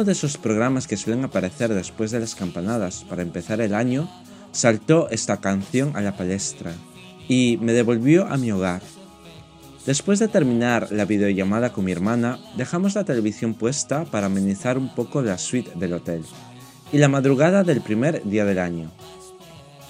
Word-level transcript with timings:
uno 0.00 0.06
de 0.06 0.12
esos 0.12 0.38
programas 0.38 0.86
que 0.86 0.96
suelen 0.96 1.26
aparecer 1.26 1.74
después 1.74 2.10
de 2.10 2.20
las 2.20 2.34
campanadas 2.34 3.04
para 3.06 3.20
empezar 3.20 3.60
el 3.60 3.74
año, 3.74 4.08
saltó 4.50 5.10
esta 5.10 5.42
canción 5.42 5.94
a 5.94 6.00
la 6.00 6.16
palestra 6.16 6.72
y 7.28 7.58
me 7.60 7.74
devolvió 7.74 8.26
a 8.26 8.38
mi 8.38 8.50
hogar. 8.50 8.80
Después 9.84 10.18
de 10.18 10.28
terminar 10.28 10.88
la 10.90 11.04
videollamada 11.04 11.74
con 11.74 11.84
mi 11.84 11.92
hermana, 11.92 12.38
dejamos 12.56 12.94
la 12.94 13.04
televisión 13.04 13.52
puesta 13.52 14.06
para 14.06 14.28
amenizar 14.28 14.78
un 14.78 14.94
poco 14.94 15.20
la 15.20 15.36
suite 15.36 15.72
del 15.74 15.92
hotel 15.92 16.24
y 16.94 16.96
la 16.96 17.08
madrugada 17.08 17.62
del 17.62 17.82
primer 17.82 18.24
día 18.24 18.46
del 18.46 18.58
año. 18.58 18.90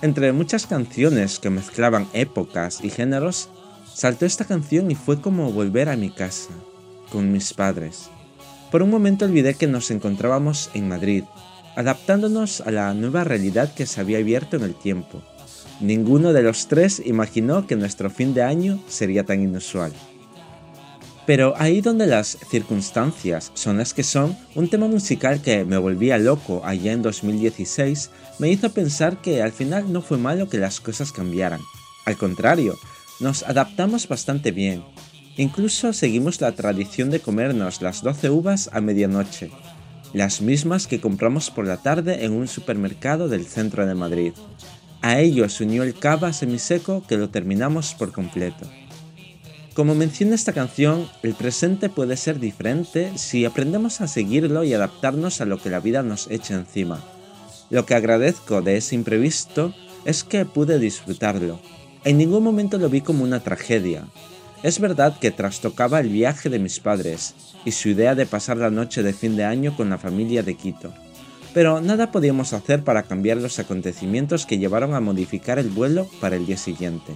Entre 0.00 0.32
muchas 0.32 0.66
canciones 0.66 1.38
que 1.38 1.50
mezclaban 1.50 2.08
épocas 2.12 2.82
y 2.82 2.90
géneros, 2.90 3.50
saltó 3.94 4.26
esta 4.26 4.46
canción 4.46 4.90
y 4.90 4.96
fue 4.96 5.20
como 5.20 5.52
volver 5.52 5.88
a 5.88 5.96
mi 5.96 6.10
casa, 6.10 6.50
con 7.12 7.30
mis 7.30 7.54
padres. 7.54 8.10
Por 8.72 8.82
un 8.82 8.88
momento 8.88 9.26
olvidé 9.26 9.52
que 9.52 9.66
nos 9.66 9.90
encontrábamos 9.90 10.70
en 10.72 10.88
Madrid, 10.88 11.24
adaptándonos 11.76 12.62
a 12.62 12.70
la 12.70 12.94
nueva 12.94 13.22
realidad 13.22 13.74
que 13.74 13.84
se 13.84 14.00
había 14.00 14.16
abierto 14.16 14.56
en 14.56 14.62
el 14.62 14.74
tiempo. 14.74 15.20
Ninguno 15.80 16.32
de 16.32 16.42
los 16.42 16.68
tres 16.68 17.02
imaginó 17.04 17.66
que 17.66 17.76
nuestro 17.76 18.08
fin 18.08 18.32
de 18.32 18.42
año 18.42 18.82
sería 18.88 19.24
tan 19.24 19.42
inusual. 19.42 19.92
Pero 21.26 21.52
ahí 21.58 21.82
donde 21.82 22.06
las 22.06 22.38
circunstancias 22.50 23.52
son 23.52 23.76
las 23.76 23.92
que 23.92 24.04
son, 24.04 24.38
un 24.54 24.68
tema 24.68 24.88
musical 24.88 25.42
que 25.42 25.66
me 25.66 25.76
volvía 25.76 26.16
loco 26.16 26.62
allá 26.64 26.92
en 26.92 27.02
2016 27.02 28.10
me 28.38 28.48
hizo 28.48 28.72
pensar 28.72 29.20
que 29.20 29.42
al 29.42 29.52
final 29.52 29.92
no 29.92 30.00
fue 30.00 30.16
malo 30.16 30.48
que 30.48 30.56
las 30.56 30.80
cosas 30.80 31.12
cambiaran. 31.12 31.60
Al 32.06 32.16
contrario, 32.16 32.78
nos 33.20 33.42
adaptamos 33.42 34.08
bastante 34.08 34.50
bien. 34.50 34.82
Incluso 35.36 35.92
seguimos 35.92 36.40
la 36.40 36.52
tradición 36.52 37.10
de 37.10 37.20
comernos 37.20 37.80
las 37.80 38.02
12 38.02 38.30
uvas 38.30 38.68
a 38.72 38.80
medianoche, 38.80 39.50
las 40.12 40.42
mismas 40.42 40.86
que 40.86 41.00
compramos 41.00 41.50
por 41.50 41.66
la 41.66 41.78
tarde 41.78 42.24
en 42.24 42.32
un 42.32 42.48
supermercado 42.48 43.28
del 43.28 43.46
centro 43.46 43.86
de 43.86 43.94
Madrid. 43.94 44.32
A 45.00 45.18
ello 45.20 45.48
se 45.48 45.64
unió 45.64 45.82
el 45.82 45.94
cava 45.94 46.32
semiseco 46.32 47.02
que 47.06 47.16
lo 47.16 47.30
terminamos 47.30 47.94
por 47.94 48.12
completo. 48.12 48.68
Como 49.74 49.94
menciona 49.94 50.34
esta 50.34 50.52
canción, 50.52 51.08
el 51.22 51.32
presente 51.32 51.88
puede 51.88 52.18
ser 52.18 52.38
diferente 52.38 53.12
si 53.16 53.46
aprendemos 53.46 54.02
a 54.02 54.08
seguirlo 54.08 54.64
y 54.64 54.74
adaptarnos 54.74 55.40
a 55.40 55.46
lo 55.46 55.62
que 55.62 55.70
la 55.70 55.80
vida 55.80 56.02
nos 56.02 56.30
echa 56.30 56.54
encima. 56.54 57.02
Lo 57.70 57.86
que 57.86 57.94
agradezco 57.94 58.60
de 58.60 58.76
ese 58.76 58.96
imprevisto 58.96 59.74
es 60.04 60.24
que 60.24 60.44
pude 60.44 60.78
disfrutarlo. 60.78 61.58
En 62.04 62.18
ningún 62.18 62.44
momento 62.44 62.76
lo 62.76 62.90
vi 62.90 63.00
como 63.00 63.24
una 63.24 63.40
tragedia. 63.40 64.04
Es 64.62 64.78
verdad 64.78 65.18
que 65.18 65.32
trastocaba 65.32 65.98
el 65.98 66.08
viaje 66.08 66.48
de 66.48 66.60
mis 66.60 66.78
padres 66.78 67.34
y 67.64 67.72
su 67.72 67.88
idea 67.88 68.14
de 68.14 68.26
pasar 68.26 68.58
la 68.58 68.70
noche 68.70 69.02
de 69.02 69.12
fin 69.12 69.36
de 69.36 69.44
año 69.44 69.76
con 69.76 69.90
la 69.90 69.98
familia 69.98 70.44
de 70.44 70.54
Quito. 70.54 70.92
Pero 71.52 71.80
nada 71.80 72.12
podíamos 72.12 72.52
hacer 72.52 72.84
para 72.84 73.02
cambiar 73.02 73.38
los 73.38 73.58
acontecimientos 73.58 74.46
que 74.46 74.58
llevaron 74.58 74.94
a 74.94 75.00
modificar 75.00 75.58
el 75.58 75.68
vuelo 75.68 76.08
para 76.20 76.36
el 76.36 76.46
día 76.46 76.56
siguiente. 76.56 77.14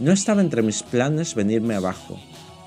No 0.00 0.12
estaba 0.12 0.40
entre 0.40 0.62
mis 0.62 0.82
planes 0.82 1.34
venirme 1.34 1.74
abajo, 1.74 2.18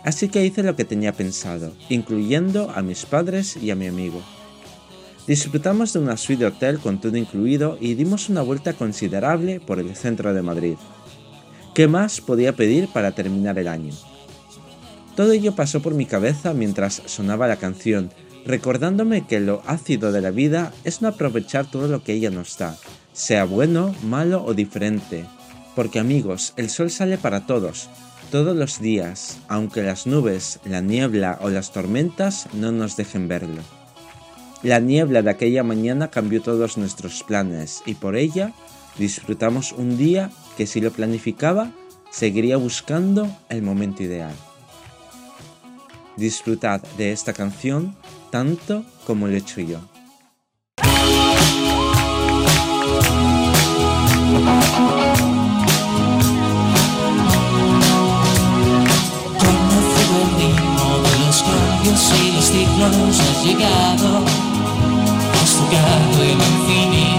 así 0.04 0.30
que 0.30 0.46
hice 0.46 0.62
lo 0.62 0.76
que 0.76 0.86
tenía 0.86 1.14
pensado, 1.14 1.74
incluyendo 1.90 2.70
a 2.70 2.84
mis 2.84 3.06
padres 3.06 3.58
y 3.58 3.72
a 3.72 3.76
mi 3.76 3.88
amigo. 3.88 4.22
Disfrutamos 5.28 5.94
de 5.94 6.00
una 6.00 6.18
suite 6.18 6.44
de 6.44 6.48
hotel 6.48 6.80
con 6.80 7.02
todo 7.02 7.18
incluido 7.18 7.78
y 7.82 7.96
dimos 7.96 8.30
una 8.30 8.42
vuelta 8.42 8.74
considerable 8.74 9.60
por 9.60 9.80
el 9.80 9.96
centro 9.96 10.34
de 10.34 10.42
Madrid. 10.42 10.76
¿Qué 11.74 11.88
más 11.88 12.22
podía 12.22 12.56
pedir 12.56 12.88
para 12.88 13.12
terminar 13.12 13.58
el 13.60 13.68
año? 13.68 13.94
Todo 15.16 15.32
ello 15.32 15.56
pasó 15.56 15.82
por 15.82 15.94
mi 15.94 16.06
cabeza 16.06 16.54
mientras 16.54 17.02
sonaba 17.06 17.48
la 17.48 17.58
canción, 17.58 18.12
recordándome 18.46 19.28
que 19.28 19.40
lo 19.40 19.62
ácido 19.66 20.12
de 20.12 20.22
la 20.22 20.32
vida 20.32 20.72
es 20.84 21.02
no 21.02 21.10
aprovechar 21.10 21.70
todo 21.70 21.88
lo 21.88 22.04
que 22.04 22.14
ella 22.14 22.32
nos 22.32 22.58
da, 22.58 22.76
sea 23.14 23.44
bueno, 23.44 23.94
malo 24.04 24.44
o 24.44 24.54
diferente, 24.54 25.26
porque 25.76 26.00
amigos, 26.00 26.54
el 26.58 26.70
sol 26.70 26.90
sale 26.90 27.18
para 27.18 27.46
todos, 27.46 27.90
todos 28.32 28.56
los 28.56 28.80
días, 28.80 29.38
aunque 29.48 29.84
las 29.84 30.08
nubes, 30.08 30.60
la 30.66 30.82
niebla 30.82 31.38
o 31.42 31.50
las 31.50 31.72
tormentas 31.72 32.48
no 32.54 32.72
nos 32.72 32.96
dejen 32.96 33.28
verlo. 33.28 33.62
La 34.64 34.80
niebla 34.80 35.22
de 35.22 35.30
aquella 35.30 35.64
mañana 35.64 36.10
cambió 36.10 36.42
todos 36.42 36.78
nuestros 36.78 37.24
planes 37.24 37.82
y 37.86 37.96
por 37.96 38.16
ella 38.16 38.54
disfrutamos 38.98 39.72
un 39.72 39.98
día 39.98 40.32
que 40.58 40.68
si 40.68 40.82
lo 40.82 40.92
planificaba, 40.92 41.72
seguiría 42.12 42.58
buscando 42.58 43.30
el 43.50 43.62
momento 43.62 44.04
ideal. 44.04 44.36
Disfrutad 46.18 46.82
de 46.98 47.12
esta 47.12 47.34
canción 47.34 47.96
tanto 48.32 48.84
como 49.06 49.28
lo 49.28 49.34
he 49.34 49.38
hecho 49.38 49.62
yo. 49.62 49.80
y 62.52 62.66
los 62.66 63.20
has 63.20 63.44
llegado, 63.44 64.26
el 66.22 66.32
infinito, 66.32 67.19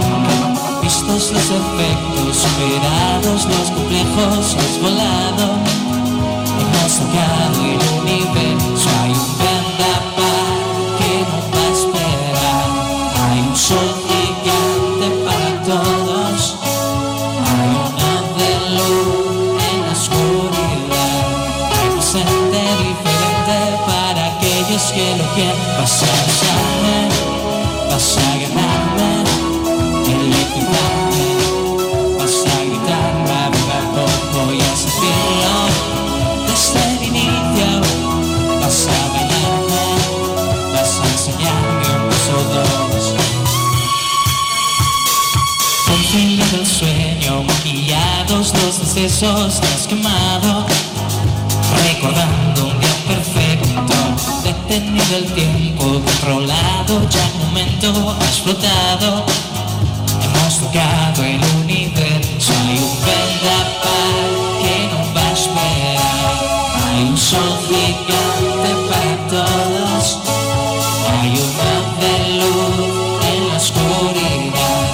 vistos 1.14 1.32
los 1.32 1.50
efectos, 1.50 2.36
superados 2.36 3.44
los 3.46 3.70
complejos, 3.70 4.56
has 4.58 4.80
volado, 4.80 5.46
hemos 6.60 6.92
tocado 6.98 7.58
el 7.64 7.80
universo, 8.00 8.88
hay 9.02 9.10
un 9.10 9.38
vendaval 9.38 10.60
que 10.98 11.12
no 11.28 11.38
va 11.52 11.62
a 11.62 11.72
esperar, 11.72 12.68
hay 13.22 13.38
un 13.40 13.56
sol 13.56 13.90
gigante 14.06 15.06
para 15.24 15.50
todos, 15.64 16.56
hay 17.46 17.70
una 17.86 18.12
de 18.36 18.50
en 19.68 19.78
la 19.86 19.92
oscuridad, 19.92 21.22
hay 21.76 21.88
presente 21.94 22.60
diferente 22.84 23.58
para 23.86 24.20
aquellos 24.36 24.84
que 24.92 25.06
lo 25.16 25.24
quieren. 25.34 25.60
Vas 25.78 26.02
a 26.02 26.04
besarme, 26.26 26.98
vas 27.90 28.08
a 28.16 28.20
ganarme, 28.38 29.09
excesos, 49.04 49.60
te 49.60 49.66
has 49.66 49.86
quemado, 49.86 50.66
recordando 51.84 52.66
un 52.66 52.80
día 52.80 52.96
perfecto, 53.08 53.94
detenido 54.44 55.16
el 55.16 55.32
tiempo, 55.32 55.84
controlado, 56.04 57.08
ya 57.08 57.24
el 57.24 57.34
momento 57.46 58.16
has 58.20 58.40
flotado, 58.40 59.24
hemos 60.22 60.58
tocado 60.58 61.24
el 61.24 61.40
universo, 61.62 62.52
hay 62.68 62.78
un 62.78 62.96
vendaval 63.06 64.20
que 64.60 64.76
no 64.90 65.14
va 65.14 65.28
a 65.28 65.32
esperar, 65.32 66.36
hay 66.84 67.02
un 67.04 67.16
sol 67.16 67.58
gigante 67.68 68.70
para 68.90 69.16
todos, 69.28 70.18
hay 71.08 71.30
una 71.48 71.74
de 72.00 72.14
luz 72.38 73.24
en 73.32 73.48
la 73.48 73.56
oscuridad, 73.56 74.84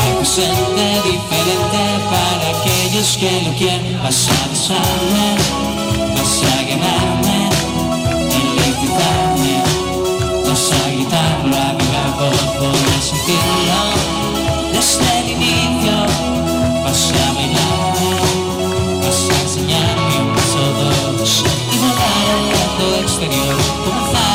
hay 0.00 0.12
presente 0.18 0.84
diferente 1.08 1.82
para 2.10 2.53
Λούκες 2.94 3.16
και 3.20 3.30
λουκέ 3.44 3.74
Μας 4.02 4.28
άδεισανε 4.40 5.28
Μας 6.14 6.32
πασά 6.40 6.94
Ελεκτητάνε 8.38 9.54
Μας 10.46 10.64
αγιτάρλο 10.82 11.58
Αβηγαγό 11.68 12.30
Πολλές 12.58 13.06
φίλο 13.24 13.84
Δεν 14.72 14.84
στέλνει 14.90 15.34
νύχιο 15.40 16.00
Μας 16.84 17.02
αμιλάνε 17.24 18.10
Μας 19.02 19.18
αξινιάνε 19.38 20.16
Μας 20.34 20.52
οδός 20.64 21.32
Η 21.74 21.76
βολάρα 21.80 22.36
από 22.64 22.74
το 22.78 22.86
εξωτεριό 23.00 23.56
Που 23.82 23.90
μου 23.96 24.04
φάει 24.12 24.33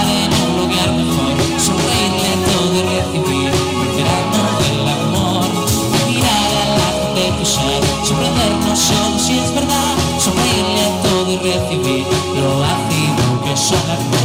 και 11.50 11.60
θυμή 11.68 12.06
Ο 12.48 12.52
Αθήνα 12.74 13.28
και 13.44 13.50
ο 13.50 14.19